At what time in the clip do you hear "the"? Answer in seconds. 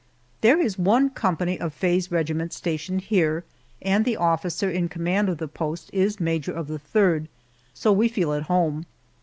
4.03-4.17, 5.37-5.47, 6.67-6.79